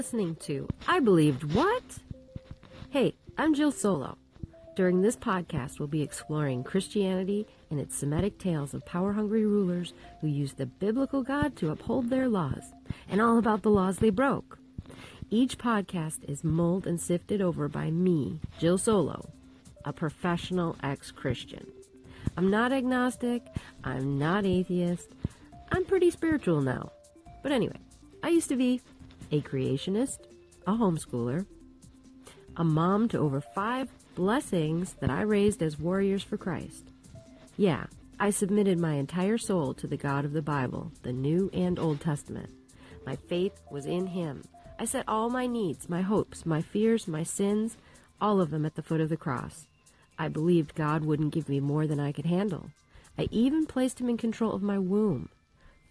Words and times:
listening 0.00 0.34
to 0.36 0.66
I 0.88 0.98
Believed 0.98 1.52
What? 1.52 1.82
Hey, 2.88 3.16
I'm 3.36 3.52
Jill 3.52 3.70
Solo. 3.70 4.16
During 4.74 5.02
this 5.02 5.14
podcast, 5.14 5.78
we'll 5.78 5.88
be 5.88 6.00
exploring 6.00 6.64
Christianity 6.64 7.46
and 7.68 7.78
its 7.78 7.98
Semitic 7.98 8.38
tales 8.38 8.72
of 8.72 8.86
power 8.86 9.12
hungry 9.12 9.44
rulers 9.44 9.92
who 10.22 10.26
used 10.26 10.56
the 10.56 10.64
biblical 10.64 11.22
God 11.22 11.54
to 11.56 11.70
uphold 11.70 12.08
their 12.08 12.30
laws, 12.30 12.72
and 13.10 13.20
all 13.20 13.36
about 13.36 13.60
the 13.60 13.68
laws 13.68 13.98
they 13.98 14.08
broke. 14.08 14.58
Each 15.28 15.58
podcast 15.58 16.24
is 16.26 16.42
mulled 16.42 16.86
and 16.86 16.98
sifted 16.98 17.42
over 17.42 17.68
by 17.68 17.90
me, 17.90 18.40
Jill 18.58 18.78
Solo, 18.78 19.28
a 19.84 19.92
professional 19.92 20.76
ex 20.82 21.10
Christian. 21.10 21.66
I'm 22.38 22.50
not 22.50 22.72
agnostic, 22.72 23.42
I'm 23.84 24.18
not 24.18 24.46
atheist, 24.46 25.10
I'm 25.70 25.84
pretty 25.84 26.10
spiritual 26.10 26.62
now. 26.62 26.90
But 27.42 27.52
anyway, 27.52 27.80
I 28.22 28.30
used 28.30 28.48
to 28.48 28.56
be 28.56 28.80
a 29.30 29.40
creationist, 29.40 30.18
a 30.66 30.72
homeschooler, 30.72 31.46
a 32.56 32.64
mom 32.64 33.08
to 33.08 33.18
over 33.18 33.40
five 33.40 33.88
blessings 34.14 34.94
that 35.00 35.10
I 35.10 35.22
raised 35.22 35.62
as 35.62 35.78
warriors 35.78 36.22
for 36.22 36.36
Christ. 36.36 36.90
Yeah, 37.56 37.86
I 38.18 38.30
submitted 38.30 38.78
my 38.78 38.94
entire 38.94 39.38
soul 39.38 39.72
to 39.74 39.86
the 39.86 39.96
God 39.96 40.24
of 40.24 40.32
the 40.32 40.42
Bible, 40.42 40.92
the 41.02 41.12
New 41.12 41.50
and 41.52 41.78
Old 41.78 42.00
Testament. 42.00 42.50
My 43.06 43.16
faith 43.16 43.60
was 43.70 43.86
in 43.86 44.08
Him. 44.08 44.42
I 44.78 44.84
set 44.84 45.04
all 45.08 45.30
my 45.30 45.46
needs, 45.46 45.88
my 45.88 46.02
hopes, 46.02 46.44
my 46.44 46.62
fears, 46.62 47.06
my 47.06 47.22
sins, 47.22 47.76
all 48.20 48.40
of 48.40 48.50
them 48.50 48.66
at 48.66 48.74
the 48.74 48.82
foot 48.82 49.00
of 49.00 49.08
the 49.08 49.16
cross. 49.16 49.66
I 50.18 50.28
believed 50.28 50.74
God 50.74 51.04
wouldn't 51.04 51.32
give 51.32 51.48
me 51.48 51.60
more 51.60 51.86
than 51.86 52.00
I 52.00 52.12
could 52.12 52.26
handle. 52.26 52.70
I 53.18 53.28
even 53.30 53.66
placed 53.66 54.00
Him 54.00 54.08
in 54.08 54.16
control 54.16 54.52
of 54.52 54.62
my 54.62 54.78
womb 54.78 55.30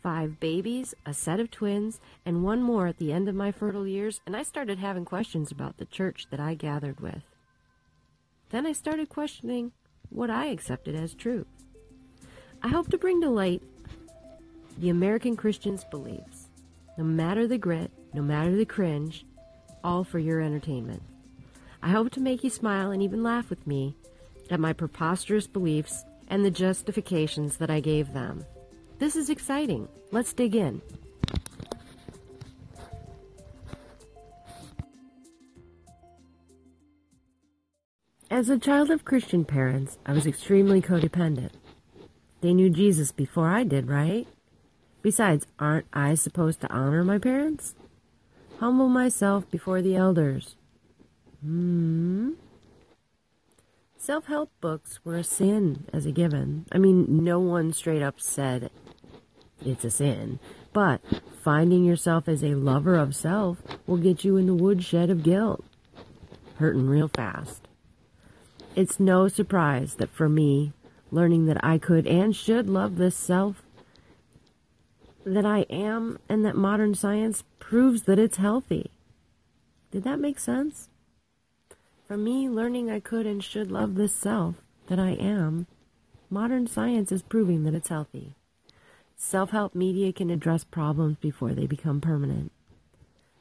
five 0.01 0.39
babies, 0.39 0.93
a 1.05 1.13
set 1.13 1.39
of 1.39 1.51
twins, 1.51 1.99
and 2.25 2.43
one 2.43 2.61
more 2.61 2.87
at 2.87 2.97
the 2.97 3.11
end 3.11 3.27
of 3.27 3.35
my 3.35 3.51
fertile 3.51 3.87
years, 3.87 4.21
and 4.25 4.35
I 4.35 4.43
started 4.43 4.79
having 4.79 5.05
questions 5.05 5.51
about 5.51 5.77
the 5.77 5.85
church 5.85 6.27
that 6.31 6.39
I 6.39 6.53
gathered 6.53 6.99
with. 6.99 7.23
Then 8.49 8.65
I 8.65 8.73
started 8.73 9.09
questioning 9.09 9.71
what 10.09 10.29
I 10.29 10.47
accepted 10.47 10.95
as 10.95 11.13
true. 11.13 11.45
I 12.61 12.69
hope 12.69 12.89
to 12.89 12.97
bring 12.97 13.21
to 13.21 13.29
light 13.29 13.61
the 14.77 14.89
American 14.89 15.35
Christian's 15.35 15.83
beliefs, 15.83 16.49
no 16.97 17.03
matter 17.03 17.47
the 17.47 17.57
grit, 17.57 17.91
no 18.13 18.21
matter 18.21 18.55
the 18.55 18.65
cringe, 18.65 19.25
all 19.83 20.03
for 20.03 20.19
your 20.19 20.41
entertainment. 20.41 21.03
I 21.81 21.89
hope 21.89 22.11
to 22.11 22.19
make 22.19 22.43
you 22.43 22.49
smile 22.49 22.91
and 22.91 23.01
even 23.01 23.23
laugh 23.23 23.49
with 23.49 23.65
me 23.65 23.95
at 24.49 24.59
my 24.59 24.73
preposterous 24.73 25.47
beliefs 25.47 26.03
and 26.27 26.43
the 26.43 26.51
justifications 26.51 27.57
that 27.57 27.69
I 27.69 27.79
gave 27.79 28.13
them. 28.13 28.45
This 28.99 29.15
is 29.15 29.29
exciting. 29.29 29.87
Let's 30.11 30.33
dig 30.33 30.55
in. 30.55 30.81
As 38.29 38.49
a 38.49 38.59
child 38.59 38.91
of 38.91 39.05
Christian 39.05 39.45
parents, 39.45 39.97
I 40.05 40.11
was 40.11 40.27
extremely 40.27 40.81
codependent. 40.81 41.51
They 42.41 42.53
knew 42.53 42.69
Jesus 42.69 43.13
before 43.13 43.49
I 43.49 43.63
did, 43.63 43.87
right? 43.87 44.27
Besides, 45.01 45.47
aren't 45.57 45.87
I 45.93 46.15
supposed 46.15 46.59
to 46.61 46.71
honor 46.71 47.05
my 47.05 47.17
parents? 47.17 47.75
Humble 48.59 48.89
myself 48.89 49.49
before 49.49 49.81
the 49.81 49.95
elders. 49.95 50.57
Hmm. 51.41 52.31
Self 53.97 54.25
help 54.25 54.51
books 54.59 54.99
were 55.05 55.15
a 55.15 55.23
sin 55.23 55.85
as 55.93 56.05
a 56.05 56.11
given. 56.11 56.65
I 56.71 56.77
mean, 56.77 57.23
no 57.23 57.39
one 57.39 57.71
straight 57.71 58.01
up 58.01 58.19
said 58.19 58.69
it's 59.65 59.83
a 59.83 59.89
sin. 59.89 60.39
But 60.73 61.01
finding 61.43 61.83
yourself 61.83 62.27
as 62.27 62.43
a 62.43 62.55
lover 62.55 62.95
of 62.95 63.15
self 63.15 63.57
will 63.87 63.97
get 63.97 64.23
you 64.23 64.37
in 64.37 64.45
the 64.45 64.53
woodshed 64.53 65.09
of 65.09 65.23
guilt, 65.23 65.63
hurting 66.57 66.87
real 66.87 67.07
fast. 67.07 67.67
It's 68.75 68.99
no 68.99 69.27
surprise 69.27 69.95
that 69.95 70.09
for 70.09 70.29
me, 70.29 70.73
learning 71.11 71.47
that 71.47 71.63
I 71.63 71.77
could 71.77 72.05
and 72.05 72.35
should 72.35 72.69
love 72.69 72.97
this 72.97 73.15
self 73.15 73.63
that 75.25 75.45
I 75.45 75.59
am 75.69 76.17
and 76.29 76.45
that 76.45 76.55
modern 76.55 76.95
science 76.95 77.43
proves 77.59 78.03
that 78.03 78.19
it's 78.19 78.37
healthy. 78.37 78.91
Did 79.91 80.03
that 80.03 80.19
make 80.19 80.39
sense? 80.39 80.89
For 82.07 82.17
me, 82.17 82.49
learning 82.49 82.89
I 82.89 82.99
could 82.99 83.25
and 83.25 83.43
should 83.43 83.71
love 83.71 83.95
this 83.95 84.13
self 84.13 84.55
that 84.87 84.99
I 84.99 85.11
am, 85.11 85.67
modern 86.29 86.67
science 86.67 87.11
is 87.11 87.21
proving 87.21 87.63
that 87.63 87.75
it's 87.75 87.89
healthy. 87.89 88.35
Self 89.21 89.49
help 89.49 89.75
media 89.75 90.13
can 90.13 90.29
address 90.29 90.63
problems 90.63 91.17
before 91.17 91.53
they 91.53 91.67
become 91.67 91.99
permanent. 91.99 92.53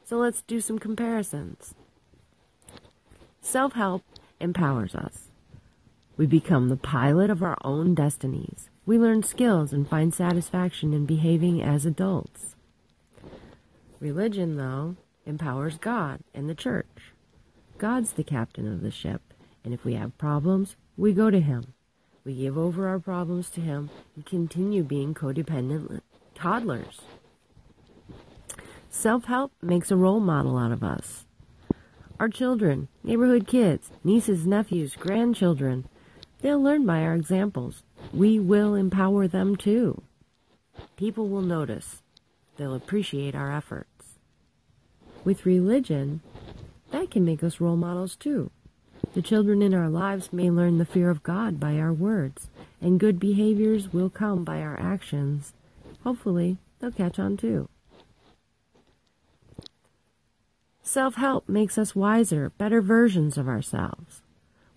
So 0.03 0.17
let's 0.17 0.41
do 0.41 0.59
some 0.59 0.77
comparisons. 0.77 1.73
Self 3.41 3.73
help 3.73 4.03
empowers 4.41 4.93
us. 4.93 5.29
We 6.17 6.25
become 6.25 6.67
the 6.67 6.75
pilot 6.75 7.29
of 7.29 7.41
our 7.41 7.57
own 7.63 7.95
destinies. 7.95 8.69
We 8.85 8.99
learn 8.99 9.23
skills 9.23 9.71
and 9.71 9.87
find 9.87 10.13
satisfaction 10.13 10.93
in 10.93 11.05
behaving 11.05 11.63
as 11.63 11.85
adults. 11.85 12.57
Religion, 14.01 14.57
though, 14.57 14.97
empowers 15.25 15.77
God 15.77 16.19
and 16.33 16.49
the 16.49 16.55
church. 16.55 17.13
God's 17.77 18.11
the 18.11 18.23
captain 18.25 18.71
of 18.71 18.81
the 18.81 18.91
ship, 18.91 19.33
and 19.63 19.73
if 19.73 19.85
we 19.85 19.93
have 19.93 20.17
problems, 20.17 20.75
we 20.97 21.13
go 21.13 21.31
to 21.31 21.39
Him. 21.39 21.73
We 22.23 22.35
give 22.35 22.57
over 22.57 22.87
our 22.87 22.99
problems 22.99 23.49
to 23.51 23.61
Him 23.61 23.89
and 24.15 24.25
continue 24.25 24.83
being 24.83 25.13
codependent 25.13 26.01
toddlers. 26.35 27.01
Self 28.89 29.25
help 29.25 29.51
makes 29.61 29.91
a 29.91 29.95
role 29.95 30.19
model 30.19 30.57
out 30.57 30.71
of 30.71 30.83
us. 30.83 31.25
Our 32.19 32.29
children, 32.29 32.89
neighborhood 33.03 33.47
kids, 33.47 33.91
nieces, 34.03 34.45
nephews, 34.45 34.95
grandchildren, 34.95 35.87
they'll 36.41 36.61
learn 36.61 36.85
by 36.85 37.03
our 37.03 37.15
examples. 37.15 37.83
We 38.13 38.39
will 38.39 38.75
empower 38.75 39.27
them 39.27 39.55
too. 39.55 40.01
People 40.97 41.29
will 41.29 41.41
notice. 41.41 42.01
They'll 42.57 42.75
appreciate 42.75 43.35
our 43.35 43.55
efforts. 43.55 44.19
With 45.23 45.45
religion, 45.45 46.21
that 46.91 47.11
can 47.11 47.23
make 47.23 47.43
us 47.43 47.61
role 47.61 47.77
models 47.77 48.15
too. 48.15 48.51
The 49.13 49.21
children 49.21 49.61
in 49.61 49.73
our 49.73 49.89
lives 49.89 50.31
may 50.31 50.51
learn 50.51 50.77
the 50.77 50.85
fear 50.85 51.09
of 51.09 51.23
God 51.23 51.59
by 51.59 51.77
our 51.77 51.91
words, 51.91 52.47
and 52.81 52.99
good 52.99 53.19
behaviors 53.19 53.91
will 53.91 54.09
come 54.09 54.43
by 54.43 54.61
our 54.61 54.79
actions. 54.79 55.53
Hopefully, 56.03 56.57
they'll 56.79 56.91
catch 56.91 57.19
on 57.19 57.35
too. 57.35 57.69
Self 60.81 61.15
help 61.15 61.47
makes 61.47 61.77
us 61.77 61.95
wiser, 61.95 62.51
better 62.57 62.81
versions 62.81 63.37
of 63.37 63.47
ourselves. 63.47 64.21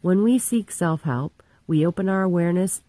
When 0.03 0.22
we 0.22 0.39
seek 0.39 0.71
self 0.71 1.03
help, 1.03 1.43
we 1.66 1.87
open 1.87 2.09
our 2.09 2.22
awareness 2.22 2.83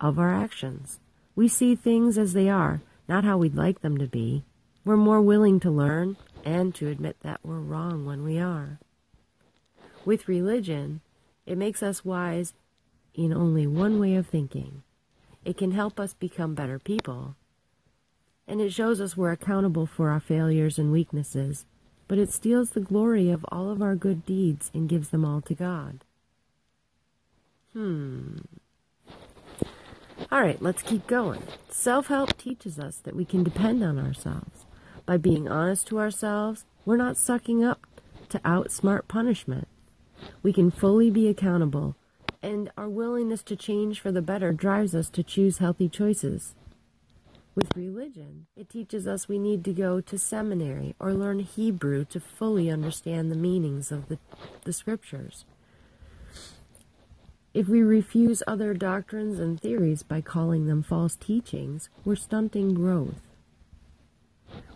of 0.00 0.18
our 0.18 0.34
actions. 0.34 1.00
We 1.34 1.48
see 1.48 1.74
things 1.74 2.18
as 2.18 2.32
they 2.32 2.48
are, 2.48 2.82
not 3.08 3.24
how 3.24 3.38
we'd 3.38 3.54
like 3.54 3.80
them 3.80 3.98
to 3.98 4.06
be. 4.06 4.44
We're 4.84 4.96
more 4.96 5.20
willing 5.20 5.60
to 5.60 5.70
learn 5.70 6.16
and 6.44 6.74
to 6.74 6.88
admit 6.88 7.16
that 7.22 7.40
we're 7.42 7.60
wrong 7.60 8.04
when 8.04 8.24
we 8.24 8.38
are. 8.38 8.78
With 10.06 10.28
religion, 10.28 11.00
it 11.46 11.58
makes 11.58 11.82
us 11.82 12.04
wise 12.04 12.54
in 13.12 13.32
only 13.32 13.66
one 13.66 13.98
way 13.98 14.14
of 14.14 14.28
thinking. 14.28 14.84
It 15.44 15.56
can 15.56 15.72
help 15.72 15.98
us 15.98 16.14
become 16.14 16.54
better 16.54 16.78
people. 16.78 17.34
And 18.46 18.60
it 18.60 18.72
shows 18.72 19.00
us 19.00 19.16
we're 19.16 19.32
accountable 19.32 19.84
for 19.84 20.10
our 20.10 20.20
failures 20.20 20.78
and 20.78 20.92
weaknesses, 20.92 21.66
but 22.06 22.18
it 22.18 22.32
steals 22.32 22.70
the 22.70 22.80
glory 22.80 23.30
of 23.30 23.44
all 23.50 23.68
of 23.68 23.82
our 23.82 23.96
good 23.96 24.24
deeds 24.24 24.70
and 24.72 24.88
gives 24.88 25.08
them 25.08 25.24
all 25.24 25.40
to 25.40 25.54
God. 25.54 26.04
Hmm. 27.72 28.38
All 30.30 30.40
right, 30.40 30.62
let's 30.62 30.82
keep 30.82 31.08
going. 31.08 31.42
Self 31.68 32.06
help 32.06 32.38
teaches 32.38 32.78
us 32.78 32.98
that 32.98 33.16
we 33.16 33.24
can 33.24 33.42
depend 33.42 33.82
on 33.82 33.98
ourselves. 33.98 34.66
By 35.04 35.16
being 35.16 35.48
honest 35.48 35.88
to 35.88 35.98
ourselves, 35.98 36.64
we're 36.84 36.96
not 36.96 37.16
sucking 37.16 37.64
up 37.64 37.88
to 38.28 38.38
outsmart 38.40 39.08
punishment. 39.08 39.66
We 40.42 40.52
can 40.52 40.70
fully 40.70 41.10
be 41.10 41.28
accountable, 41.28 41.96
and 42.42 42.70
our 42.76 42.88
willingness 42.88 43.42
to 43.44 43.56
change 43.56 44.00
for 44.00 44.12
the 44.12 44.22
better 44.22 44.52
drives 44.52 44.94
us 44.94 45.08
to 45.10 45.22
choose 45.22 45.58
healthy 45.58 45.88
choices. 45.88 46.54
With 47.54 47.74
religion, 47.74 48.46
it 48.54 48.68
teaches 48.68 49.06
us 49.06 49.28
we 49.28 49.38
need 49.38 49.64
to 49.64 49.72
go 49.72 50.00
to 50.02 50.18
seminary 50.18 50.94
or 51.00 51.14
learn 51.14 51.38
Hebrew 51.38 52.04
to 52.06 52.20
fully 52.20 52.70
understand 52.70 53.32
the 53.32 53.36
meanings 53.36 53.90
of 53.90 54.08
the, 54.08 54.18
the 54.64 54.74
scriptures. 54.74 55.46
If 57.54 57.68
we 57.68 57.82
refuse 57.82 58.42
other 58.46 58.74
doctrines 58.74 59.40
and 59.40 59.58
theories 59.58 60.02
by 60.02 60.20
calling 60.20 60.66
them 60.66 60.82
false 60.82 61.16
teachings, 61.16 61.88
we're 62.04 62.16
stunting 62.16 62.74
growth. 62.74 63.22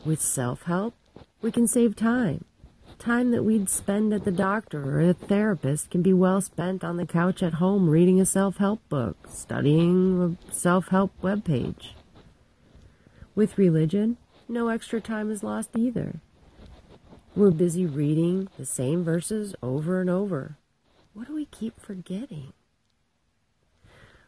With 0.03 0.23
self 0.23 0.63
help, 0.63 0.95
we 1.43 1.53
can 1.53 1.69
save 1.69 1.95
time 1.95 2.47
time 3.01 3.31
that 3.31 3.43
we'd 3.43 3.71
spend 3.71 4.13
at 4.13 4.25
the 4.25 4.31
doctor 4.31 4.99
or 4.99 5.01
a 5.01 5.15
therapist 5.15 5.91
can 5.91 6.03
be 6.03 6.13
well 6.13 6.41
spent 6.41 6.85
on 6.85 6.99
the 6.99 7.07
couch 7.07 7.43
at 7.43 7.55
home 7.55 7.89
reading 7.89 8.21
a 8.21 8.27
self 8.27 8.59
help 8.59 8.87
book, 8.89 9.27
studying 9.29 10.39
a 10.51 10.53
self 10.53 10.89
help 10.89 11.11
webpage. 11.23 11.95
With 13.35 13.57
religion, 13.57 14.19
no 14.49 14.69
extra 14.69 15.01
time 15.01 15.31
is 15.31 15.43
lost 15.43 15.71
either. 15.77 16.21
We're 17.35 17.51
busy 17.51 17.87
reading 17.87 18.49
the 18.59 18.67
same 18.67 19.03
verses 19.03 19.55
over 19.63 20.01
and 20.01 20.11
over. 20.11 20.59
What 21.15 21.29
do 21.29 21.35
we 21.35 21.47
keep 21.47 21.81
forgetting? 21.81 22.53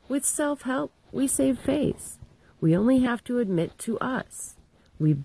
With 0.08 0.24
self 0.24 0.62
help, 0.62 0.92
we 1.12 1.26
save 1.26 1.58
face. 1.58 2.18
We 2.60 2.76
only 2.76 3.00
have 3.00 3.22
to 3.24 3.38
admit 3.38 3.78
to 3.80 3.98
us. 3.98 4.56
We 4.98 5.18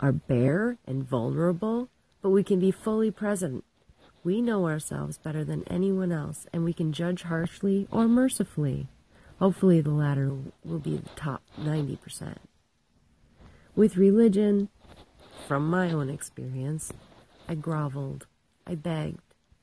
are 0.00 0.12
bare 0.12 0.78
and 0.86 1.02
vulnerable, 1.02 1.88
but 2.26 2.32
we 2.32 2.42
can 2.42 2.58
be 2.58 2.72
fully 2.72 3.08
present. 3.08 3.64
We 4.24 4.42
know 4.42 4.66
ourselves 4.66 5.16
better 5.16 5.44
than 5.44 5.62
anyone 5.68 6.10
else, 6.10 6.44
and 6.52 6.64
we 6.64 6.72
can 6.72 6.92
judge 6.92 7.22
harshly 7.22 7.86
or 7.92 8.08
mercifully. 8.08 8.88
Hopefully, 9.38 9.80
the 9.80 9.92
latter 9.92 10.32
will 10.64 10.80
be 10.80 10.96
the 10.96 11.08
top 11.10 11.40
90%. 11.56 12.38
With 13.76 13.96
religion, 13.96 14.70
from 15.46 15.70
my 15.70 15.92
own 15.92 16.10
experience, 16.10 16.92
I 17.48 17.54
groveled, 17.54 18.26
I 18.66 18.74
begged, 18.74 19.20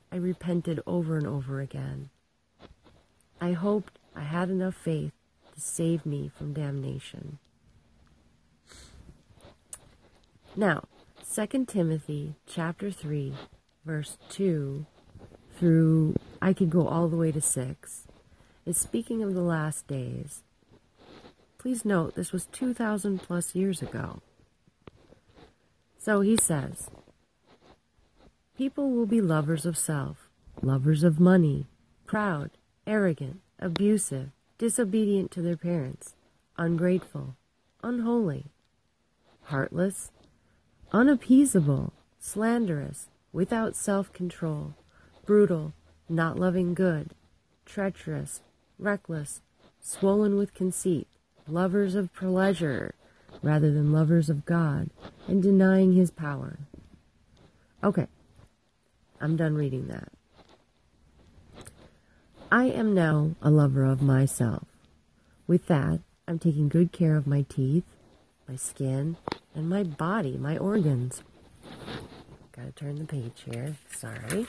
I 0.10 0.16
repented 0.16 0.80
over 0.88 1.18
and 1.18 1.28
over 1.28 1.60
again. 1.60 2.12
I 3.42 3.52
hoped 3.52 4.00
I 4.16 4.22
had 4.22 4.50
enough 4.50 4.76
faith 4.76 5.12
to 5.54 5.60
save 5.60 6.06
me 6.06 6.32
from 6.34 6.54
damnation. 6.54 7.40
Now, 10.56 10.86
2 11.34 11.66
Timothy 11.66 12.36
chapter 12.46 12.92
3, 12.92 13.34
verse 13.84 14.20
2 14.30 14.86
through, 15.58 16.16
I 16.40 16.54
could 16.54 16.70
go 16.70 16.88
all 16.88 17.08
the 17.08 17.18
way 17.18 17.32
to 17.32 17.42
6, 17.42 18.08
is 18.68 18.78
speaking 18.78 19.24
of 19.24 19.34
the 19.34 19.42
last 19.42 19.88
days. 19.88 20.44
Please 21.58 21.86
note, 21.86 22.14
this 22.14 22.32
was 22.32 22.46
2,000 22.46 23.18
plus 23.18 23.56
years 23.56 23.82
ago. 23.82 24.22
So 25.98 26.22
he 26.22 26.38
says, 26.38 26.92
People 28.56 28.92
will 28.92 29.08
be 29.08 29.20
lovers 29.20 29.66
of 29.66 29.76
self, 29.76 30.30
lovers 30.62 31.04
of 31.04 31.20
money, 31.20 31.66
proud, 32.06 32.52
arrogant, 32.86 33.42
abusive, 33.58 34.30
disobedient 34.60 35.32
to 35.32 35.42
their 35.42 35.58
parents, 35.58 36.14
ungrateful, 36.60 37.36
unholy, 37.82 38.52
heartless, 39.46 40.12
unappeasable, 40.94 41.92
slanderous, 42.20 43.10
without 43.32 43.76
self 43.76 44.14
control, 44.14 44.76
brutal, 45.26 45.74
not 46.08 46.38
loving 46.38 46.74
good, 46.74 47.12
treacherous, 47.66 48.42
reckless, 48.78 49.42
swollen 49.82 50.38
with 50.38 50.54
conceit, 50.54 51.08
lovers 51.48 51.96
of 51.96 52.14
pleasure 52.14 52.94
rather 53.42 53.72
than 53.72 53.92
lovers 53.92 54.30
of 54.30 54.46
God, 54.46 54.90
and 55.28 55.42
denying 55.42 55.94
his 55.94 56.12
power. 56.12 56.60
Okay, 57.84 58.08
I'm 59.20 59.36
done 59.36 59.56
reading 59.56 59.88
that. 59.88 60.10
I 62.52 62.66
am 62.66 62.94
now 62.94 63.32
a 63.42 63.50
lover 63.50 63.84
of 63.84 64.02
myself. 64.02 64.68
With 65.48 65.66
that, 65.68 66.00
I'm 66.28 66.40
taking 66.40 66.70
good 66.70 66.92
care 66.92 67.18
of 67.18 67.28
my 67.28 67.42
teeth, 67.50 67.84
my 68.48 68.56
skin, 68.56 69.18
and 69.56 69.70
my 69.70 69.84
body, 69.84 70.38
my 70.38 70.58
organs. 70.58 71.24
Gotta 72.56 72.72
turn 72.72 72.98
the 72.98 73.06
page 73.06 73.44
here. 73.46 73.76
Sorry. 73.92 74.46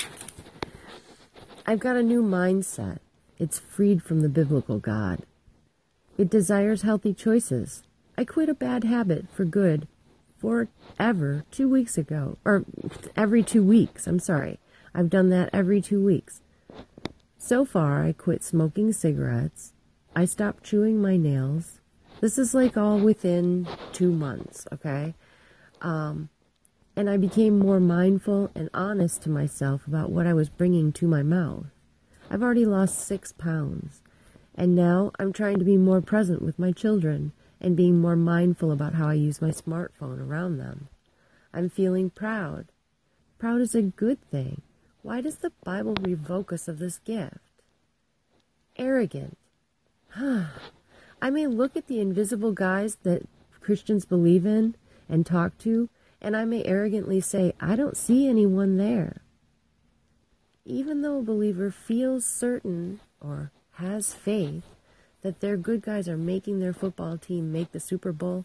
I've 1.66 1.80
got 1.80 1.96
a 1.96 2.02
new 2.02 2.22
mindset. 2.22 2.98
It's 3.38 3.58
freed 3.58 4.02
from 4.02 4.20
the 4.20 4.28
biblical 4.28 4.78
God. 4.78 5.20
It 6.16 6.30
desires 6.30 6.82
healthy 6.82 7.14
choices. 7.14 7.82
I 8.16 8.24
quit 8.24 8.48
a 8.48 8.54
bad 8.54 8.84
habit 8.84 9.26
for 9.32 9.44
good 9.44 9.88
forever 10.38 11.44
two 11.50 11.68
weeks 11.68 11.96
ago. 11.96 12.38
Or 12.44 12.64
every 13.16 13.42
two 13.42 13.62
weeks. 13.62 14.06
I'm 14.06 14.18
sorry. 14.18 14.58
I've 14.94 15.10
done 15.10 15.30
that 15.30 15.50
every 15.52 15.80
two 15.80 16.04
weeks. 16.04 16.42
So 17.38 17.64
far, 17.64 18.04
I 18.04 18.12
quit 18.12 18.44
smoking 18.44 18.92
cigarettes. 18.92 19.72
I 20.14 20.26
stopped 20.26 20.64
chewing 20.64 21.02
my 21.02 21.16
nails. 21.16 21.80
This 22.24 22.38
is 22.38 22.54
like 22.54 22.78
all 22.78 22.98
within 22.98 23.68
two 23.92 24.10
months, 24.10 24.66
okay? 24.72 25.12
Um, 25.82 26.30
and 26.96 27.10
I 27.10 27.18
became 27.18 27.58
more 27.58 27.80
mindful 27.80 28.50
and 28.54 28.70
honest 28.72 29.20
to 29.24 29.28
myself 29.28 29.86
about 29.86 30.10
what 30.10 30.26
I 30.26 30.32
was 30.32 30.48
bringing 30.48 30.90
to 30.92 31.06
my 31.06 31.22
mouth. 31.22 31.66
I've 32.30 32.42
already 32.42 32.64
lost 32.64 33.06
six 33.06 33.32
pounds, 33.32 34.00
and 34.54 34.74
now 34.74 35.12
I'm 35.18 35.34
trying 35.34 35.58
to 35.58 35.66
be 35.66 35.76
more 35.76 36.00
present 36.00 36.40
with 36.40 36.58
my 36.58 36.72
children 36.72 37.32
and 37.60 37.76
being 37.76 38.00
more 38.00 38.16
mindful 38.16 38.72
about 38.72 38.94
how 38.94 39.08
I 39.08 39.12
use 39.12 39.42
my 39.42 39.50
smartphone 39.50 40.26
around 40.26 40.56
them. 40.56 40.88
I'm 41.52 41.68
feeling 41.68 42.08
proud. 42.08 42.72
Proud 43.36 43.60
is 43.60 43.74
a 43.74 43.82
good 43.82 44.18
thing. 44.30 44.62
Why 45.02 45.20
does 45.20 45.36
the 45.36 45.52
Bible 45.62 45.94
revoke 46.00 46.54
us 46.54 46.68
of 46.68 46.78
this 46.78 46.96
gift? 47.00 47.60
Arrogant. 48.78 49.36
I 51.24 51.30
may 51.30 51.46
look 51.46 51.74
at 51.74 51.86
the 51.86 52.00
invisible 52.00 52.52
guys 52.52 52.98
that 53.02 53.26
Christians 53.62 54.04
believe 54.04 54.44
in 54.44 54.74
and 55.08 55.24
talk 55.24 55.56
to, 55.60 55.88
and 56.20 56.36
I 56.36 56.44
may 56.44 56.62
arrogantly 56.64 57.18
say, 57.22 57.54
I 57.58 57.76
don't 57.76 57.96
see 57.96 58.28
anyone 58.28 58.76
there. 58.76 59.22
Even 60.66 61.00
though 61.00 61.20
a 61.20 61.22
believer 61.22 61.70
feels 61.70 62.26
certain 62.26 63.00
or 63.22 63.52
has 63.76 64.12
faith 64.12 64.64
that 65.22 65.40
their 65.40 65.56
good 65.56 65.80
guys 65.80 66.10
are 66.10 66.18
making 66.18 66.60
their 66.60 66.74
football 66.74 67.16
team 67.16 67.50
make 67.50 67.72
the 67.72 67.80
Super 67.80 68.12
Bowl, 68.12 68.44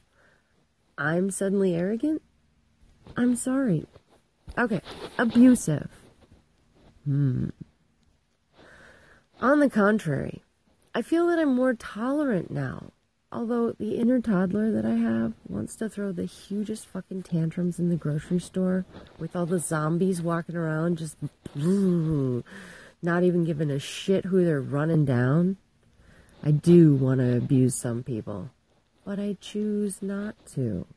I'm 0.98 1.32
suddenly 1.32 1.76
arrogant? 1.76 2.22
I'm 3.18 3.36
sorry. 3.36 3.88
Okay, 4.58 4.80
abusive. 5.18 5.90
Hmm. 7.04 7.50
On 9.42 9.60
the 9.60 9.70
contrary, 9.70 10.44
I 10.94 11.02
feel 11.02 11.28
that 11.28 11.40
I'm 11.40 11.56
more 11.56 11.74
tolerant 11.74 12.52
now. 12.52 12.92
Although 13.32 13.74
the 13.74 13.98
inner 13.98 14.20
toddler 14.20 14.72
that 14.72 14.86
I 14.86 14.96
have 14.96 15.34
wants 15.48 15.76
to 15.76 15.90
throw 15.90 16.12
the 16.12 16.26
hugest 16.26 16.88
fucking 16.88 17.24
tantrums 17.24 17.78
in 17.78 17.90
the 17.90 17.96
grocery 17.96 18.40
store 18.40 18.86
with 19.20 19.36
all 19.36 19.46
the 19.46 19.60
zombies 19.60 20.22
walking 20.22 20.56
around 20.56 20.98
just 20.98 21.16
not 21.56 23.24
even 23.24 23.44
giving 23.44 23.70
a 23.70 23.78
shit 23.78 24.26
who 24.26 24.44
they're 24.44 24.62
running 24.62 25.06
down. 25.06 25.58
I 26.44 26.52
do 26.52 26.96
want 26.96 27.20
to 27.20 27.38
abuse 27.38 27.76
some 27.76 28.02
people, 28.02 28.50
but 29.06 29.20
I 29.20 29.38
choose 29.40 30.02
not 30.02 30.36
to. 30.54 30.88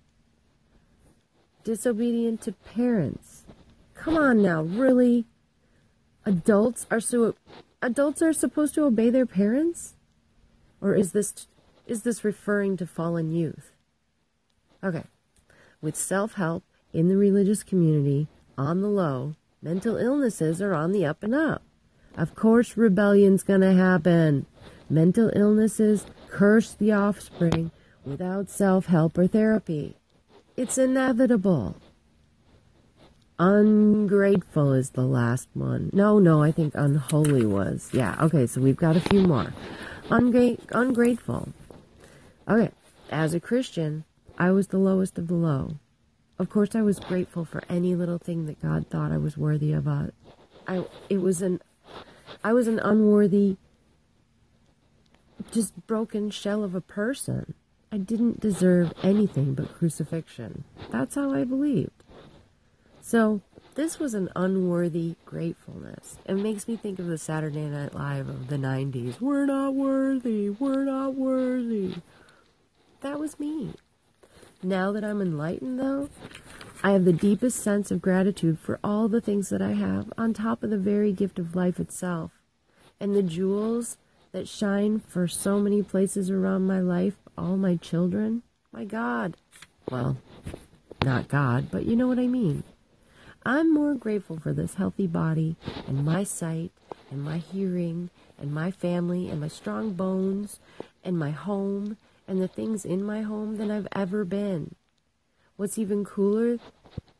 Disobedient 1.65 2.41
to 2.43 2.53
parents. 2.53 3.45
Come 3.95 4.17
on 4.17 4.41
now, 4.41 4.63
really? 4.63 5.27
adults 6.25 6.87
are 6.91 7.01
so 7.01 7.35
adults 7.83 8.23
are 8.23 8.33
supposed 8.33 8.75
to 8.77 8.85
obey 8.85 9.11
their 9.11 9.27
parents? 9.27 9.95
Or 10.81 10.95
is 10.95 11.13
this 11.13 11.49
is 11.87 12.03
this 12.03 12.25
referring 12.25 12.77
to 12.77 12.87
fallen 12.87 13.33
youth? 13.33 13.73
Okay. 14.83 15.05
With 15.81 15.97
self-help 15.97 16.63
in 16.93 17.09
the 17.09 17.17
religious 17.17 17.63
community 17.63 18.29
on 18.57 18.81
the 18.81 18.89
low 18.89 19.35
mental 19.61 19.97
illnesses 19.97 20.63
are 20.63 20.75
on 20.75 20.93
the 20.93 21.05
up 21.05 21.23
and 21.23 21.35
up. 21.35 21.63
Of 22.17 22.35
course 22.35 22.77
rebellion's 22.77 23.43
gonna 23.43 23.75
happen. 23.75 24.47
Mental 24.89 25.31
illnesses 25.35 26.07
curse 26.29 26.73
the 26.75 26.93
offspring 26.93 27.71
without 28.05 28.49
self-help 28.49 29.17
or 29.19 29.27
therapy. 29.27 29.97
It's 30.57 30.79
inevitable 30.79 31.77
Ungrateful 33.43 34.73
is 34.73 34.91
the 34.91 35.05
last 35.05 35.49
one. 35.55 35.91
No, 35.93 36.21
no, 36.21 36.45
I 36.45 36.53
think 36.53 36.77
unholy 36.77 37.45
was. 37.45 37.91
Yeah, 37.93 38.17
okay, 38.21 38.47
so 38.47 38.61
we've 38.61 38.77
got 38.77 38.97
a 38.97 39.01
few 39.01 39.21
more. 39.23 39.53
Ungra- 40.11 40.61
ungrateful. 40.71 41.49
Okay, 42.49 42.71
as 43.11 43.35
a 43.35 43.41
Christian, 43.41 44.05
I 44.39 44.53
was 44.53 44.69
the 44.69 44.79
lowest 44.79 45.19
of 45.19 45.27
the 45.27 45.35
low. 45.35 45.75
Of 46.39 46.51
course, 46.51 46.77
I 46.77 46.83
was 46.83 47.01
grateful 47.01 47.45
for 47.45 47.65
any 47.69 47.97
little 47.97 48.19
thing 48.19 48.47
that 48.47 48.63
God 48.63 48.87
thought 48.89 49.11
I 49.11 49.19
was 49.19 49.37
worthy 49.37 49.73
of. 49.73 49.89
Uh, 49.89 50.07
I 50.69 50.85
it 51.11 51.19
was 51.21 51.43
an 51.43 51.61
I 52.45 52.53
was 52.53 52.69
an 52.69 52.79
unworthy, 52.79 53.57
just 55.51 55.85
broken 55.89 56.31
shell 56.31 56.63
of 56.63 56.77
a 56.77 56.81
person. 56.81 57.55
I 57.91 57.99
didn't 57.99 58.39
deserve 58.39 58.93
anything 59.03 59.55
but 59.55 59.75
crucifixion. 59.75 60.63
That's 60.93 61.17
how 61.17 61.33
I 61.35 61.43
believed. 61.43 62.02
So 63.05 63.43
this 63.75 63.99
was 63.99 64.15
an 64.15 64.31
unworthy 64.37 65.17
gratefulness. 65.27 66.19
It 66.25 66.37
makes 66.37 66.69
me 66.69 66.77
think 66.77 67.01
of 67.01 67.09
the 67.09 67.19
Saturday 67.19 67.67
Night 67.67 67.95
Live 67.95 68.29
of 68.29 68.47
the 68.47 68.57
90s. 68.57 69.21
We're 69.21 69.45
not 69.45 69.75
worthy. 69.75 70.51
We're 70.51 70.85
not 70.85 71.15
worthy. 71.15 71.97
That 73.01 73.19
was 73.19 73.41
me. 73.41 73.75
Now 74.63 74.93
that 74.93 75.03
I'm 75.03 75.21
enlightened, 75.21 75.81
though, 75.81 76.11
I 76.85 76.93
have 76.93 77.05
the 77.05 77.13
deepest 77.13 77.61
sense 77.61 77.91
of 77.91 78.01
gratitude 78.01 78.61
for 78.61 78.79
all 78.85 79.09
the 79.09 79.21
things 79.21 79.49
that 79.49 79.61
I 79.61 79.73
have, 79.73 80.13
on 80.17 80.33
top 80.33 80.63
of 80.63 80.71
the 80.71 80.79
very 80.79 81.13
gift 81.13 81.41
of 81.41 81.57
life 81.57 81.81
itself. 81.81 82.31
And 83.01 83.17
the 83.17 83.23
jewels 83.23 83.99
that 84.31 84.47
shine 84.47 85.01
for 85.01 85.27
so 85.27 85.59
many 85.59 85.83
places 85.83 86.31
around 86.31 86.69
my 86.69 86.81
life, 86.81 87.15
all 87.37 87.57
my 87.57 87.75
children, 87.75 88.43
my 88.71 88.85
God. 88.85 89.37
Well, 89.91 90.19
not 91.05 91.27
God, 91.27 91.69
but 91.73 91.85
you 91.85 91.97
know 91.97 92.07
what 92.07 92.21
I 92.21 92.29
mean. 92.29 92.63
I'm 93.45 93.73
more 93.73 93.95
grateful 93.95 94.39
for 94.39 94.53
this 94.53 94.75
healthy 94.75 95.07
body 95.07 95.57
and 95.87 96.05
my 96.05 96.25
sight 96.25 96.71
and 97.11 97.23
my 97.23 97.39
hearing 97.39 98.11
and 98.39 98.53
my 98.53 98.71
family 98.71 99.29
and 99.29 99.41
my 99.41 99.49
strong 99.49 99.93
bones 99.93 100.61
and 101.05 101.19
my 101.19 101.31
home 101.31 101.97
and 102.29 102.41
the 102.41 102.49
things 102.49 102.85
in 102.85 103.03
my 103.03 103.23
home 103.23 103.57
than 103.57 103.71
I've 103.71 103.89
ever 103.93 104.25
been. 104.25 104.75
What's 105.57 105.79
even 105.79 106.05
cooler 106.05 106.59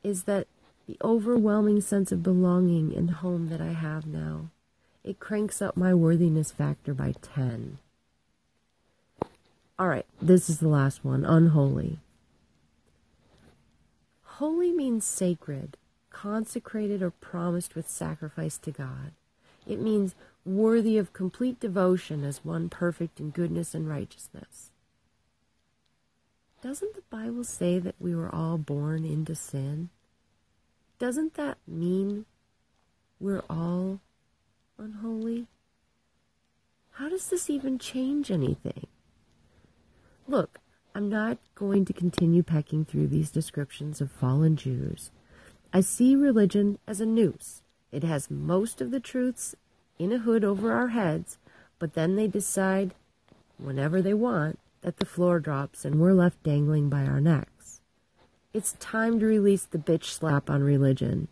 is 0.03 0.25
that 0.25 0.47
the 0.87 0.97
overwhelming 1.03 1.81
sense 1.81 2.13
of 2.13 2.23
belonging 2.23 2.95
and 2.97 3.11
home 3.11 3.49
that 3.49 3.61
I 3.61 3.73
have 3.73 4.07
now. 4.07 4.51
It 5.05 5.19
cranks 5.19 5.61
up 5.61 5.77
my 5.77 5.95
worthiness 5.95 6.53
factor 6.53 6.95
by 6.95 7.15
10. 7.23 7.79
All 9.79 9.89
right, 9.89 10.07
this 10.21 10.49
is 10.49 10.59
the 10.59 10.69
last 10.69 11.05
one 11.05 11.25
unholy. 11.25 11.99
Holy 14.23 14.73
means 14.73 15.05
sacred, 15.05 15.77
consecrated, 16.13 17.03
or 17.03 17.11
promised 17.11 17.75
with 17.75 17.89
sacrifice 17.89 18.59
to 18.59 18.71
God. 18.71 19.13
It 19.67 19.81
means 19.81 20.15
worthy 20.45 20.99
of 20.99 21.13
complete 21.13 21.61
devotion 21.61 22.25
as 22.25 22.45
one 22.45 22.69
perfect 22.69 23.21
in 23.21 23.31
goodness 23.31 23.75
and 23.75 23.89
righteousness. 23.89 24.71
Doesn't 26.63 26.95
the 26.95 27.03
Bible 27.11 27.45
say 27.45 27.79
that 27.79 27.97
we 27.99 28.15
were 28.15 28.33
all 28.33 28.59
born 28.59 29.05
into 29.05 29.35
sin? 29.35 29.89
Doesn't 30.99 31.35
that 31.35 31.59
mean 31.67 32.27
we're 33.19 33.43
all 33.51 34.01
unholy? 34.79 35.47
How 36.93 37.09
does 37.09 37.29
this 37.29 37.51
even 37.51 37.79
change 37.79 38.31
anything? 38.31 38.87
Look, 40.29 40.61
I'm 40.95 41.09
not 41.09 41.39
going 41.55 41.85
to 41.87 41.93
continue 41.93 42.43
pecking 42.43 42.85
through 42.85 43.09
these 43.09 43.31
descriptions 43.31 44.01
of 44.01 44.11
fallen 44.11 44.57
Jews. 44.57 45.11
I 45.73 45.81
see 45.81 46.15
religion 46.15 46.79
as 46.87 47.01
a 47.01 47.07
noose. 47.07 47.63
It 47.91 48.05
has 48.05 48.31
most 48.31 48.83
of 48.83 48.91
the 48.91 49.01
truths 49.01 49.55
in 49.99 50.13
a 50.13 50.19
hood 50.19 50.45
over 50.45 50.73
our 50.73 50.89
heads, 50.89 51.39
but 51.79 51.95
then 51.95 52.17
they 52.17 52.29
decide, 52.29 52.95
whenever 53.57 54.03
they 54.03 54.13
want, 54.13 54.59
that 54.83 54.99
the 54.99 55.07
floor 55.07 55.41
drops 55.41 55.85
and 55.85 55.99
we're 55.99 56.13
left 56.13 56.43
dangling 56.43 56.91
by 56.91 57.05
our 57.05 57.21
necks. 57.21 57.81
It's 58.53 58.75
time 58.81 59.19
to 59.21 59.27
release 59.27 59.65
the 59.65 59.79
bitch 59.79 60.05
slap 60.05 60.51
on 60.51 60.63
religion. 60.63 61.29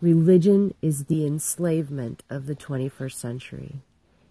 Religion 0.00 0.74
is 0.82 1.04
the 1.04 1.24
enslavement 1.24 2.24
of 2.28 2.46
the 2.46 2.56
21st 2.56 3.12
century. 3.12 3.82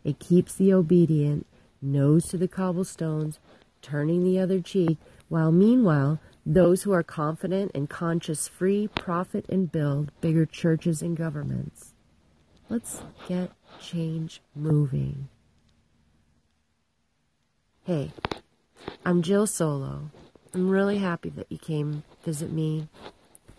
It 0.03 0.19
keeps 0.19 0.53
the 0.53 0.73
obedient 0.73 1.45
nose 1.81 2.27
to 2.29 2.37
the 2.37 2.47
cobblestones, 2.47 3.39
turning 3.81 4.23
the 4.23 4.39
other 4.39 4.59
cheek, 4.59 4.97
while 5.29 5.51
meanwhile, 5.51 6.19
those 6.45 6.83
who 6.83 6.91
are 6.91 7.03
confident 7.03 7.71
and 7.75 7.89
conscious 7.89 8.47
free, 8.47 8.87
profit, 8.87 9.45
and 9.49 9.71
build 9.71 10.11
bigger 10.21 10.45
churches 10.45 11.01
and 11.01 11.15
governments. 11.15 11.93
Let's 12.69 13.01
get 13.27 13.51
change 13.81 14.41
moving. 14.55 15.29
Hey, 17.83 18.11
I'm 19.05 19.21
Jill 19.21 19.47
Solo. 19.47 20.11
I'm 20.53 20.69
really 20.69 20.97
happy 20.97 21.29
that 21.29 21.51
you 21.51 21.57
came 21.57 22.03
visit 22.23 22.51
me, 22.51 22.87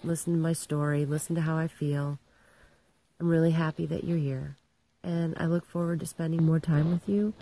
listen 0.05 0.35
to 0.35 0.39
my 0.39 0.53
story, 0.53 1.05
listen 1.05 1.35
to 1.35 1.43
how 1.43 1.57
I 1.57 1.67
feel. 1.67 2.19
I'm 3.19 3.29
really 3.29 3.51
happy 3.51 3.87
that 3.87 4.05
you're 4.05 4.19
here. 4.19 4.57
And 5.03 5.35
I 5.39 5.47
look 5.47 5.65
forward 5.65 6.01
to 6.01 6.07
spending 6.07 6.45
more 6.45 6.61
time 6.61 6.91
with 6.93 7.09
you. 7.09 7.33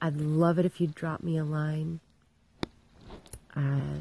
I'd 0.00 0.16
love 0.16 0.58
it 0.58 0.66
if 0.66 0.80
you'd 0.80 0.94
drop 0.94 1.22
me 1.22 1.36
a 1.36 1.44
line, 1.44 2.00
uh, 3.58 4.00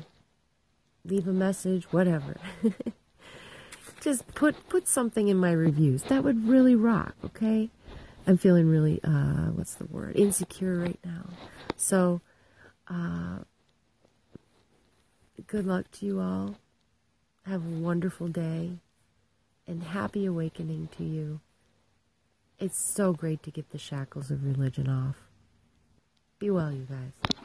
leave 1.04 1.28
a 1.28 1.34
message, 1.34 1.86
whatever. 1.92 2.38
Just 4.02 4.28
put 4.36 4.70
put 4.70 4.88
something 4.88 5.28
in 5.28 5.38
my 5.38 5.52
reviews. 5.52 6.04
That 6.04 6.24
would 6.24 6.48
really 6.48 6.76
rock, 6.76 7.16
okay? 7.26 7.70
I'm 8.28 8.38
feeling 8.38 8.70
really 8.70 9.02
uh, 9.04 9.52
what's 9.56 9.74
the 9.74 9.86
word? 9.86 10.16
Insecure 10.16 10.78
right 10.78 11.00
now. 11.04 11.30
So 11.76 12.22
uh, 12.88 13.40
good 15.48 15.66
luck 15.66 15.90
to 15.94 16.06
you 16.06 16.20
all. 16.20 16.56
Have 17.46 17.66
a 17.66 17.70
wonderful 17.70 18.28
day 18.28 18.80
and 19.66 19.84
happy 19.84 20.26
awakening 20.26 20.90
to 20.98 21.04
you. 21.04 21.40
It's 22.60 22.78
so 22.78 23.14
great 23.14 23.44
to 23.44 23.52
get 23.52 23.72
the 23.72 23.78
shackles 23.78 24.32
of 24.32 24.44
religion 24.44 24.90
off. 24.90 25.28
Be 26.40 26.50
well, 26.50 26.72
you 26.72 26.88
guys. 26.90 27.37